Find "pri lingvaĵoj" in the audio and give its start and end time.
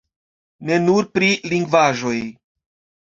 1.17-2.17